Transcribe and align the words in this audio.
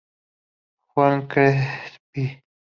Juan 0.91 1.27
Crespí. 1.27 2.25